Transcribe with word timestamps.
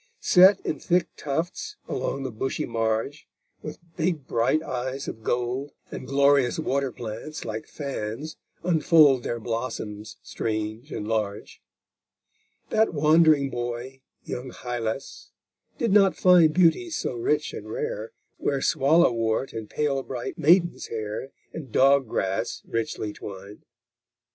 Set 0.19 0.59
in 0.61 0.79
thick 0.79 1.09
tufts 1.15 1.75
along 1.87 2.23
the 2.23 2.31
bushy 2.31 2.65
marge 2.65 3.27
With 3.61 3.77
big 3.97 4.25
bright 4.25 4.63
eyes 4.63 5.07
of 5.07 5.21
gold; 5.21 5.73
And 5.91 6.07
glorious 6.07 6.57
water 6.57 6.91
plants, 6.91 7.45
like 7.45 7.67
fans, 7.67 8.35
unfold 8.63 9.21
Their 9.21 9.39
blossoms 9.39 10.17
strange 10.23 10.91
and 10.91 11.07
large. 11.07 11.61
That 12.71 12.95
wandering 12.95 13.51
boy, 13.51 14.01
young 14.23 14.49
Hylas, 14.49 15.29
did 15.77 15.91
not 15.93 16.15
find 16.15 16.51
Beauties 16.51 16.97
so 16.97 17.13
rich 17.15 17.53
and 17.53 17.69
rare, 17.69 18.11
Where 18.39 18.59
swallow 18.59 19.11
wort 19.13 19.53
and 19.53 19.69
pale 19.69 20.01
bright 20.01 20.35
maiden's 20.35 20.87
hair 20.87 21.29
And 21.53 21.71
dog 21.71 22.07
grass 22.07 22.63
richly 22.65 23.13
twined. 23.13 23.67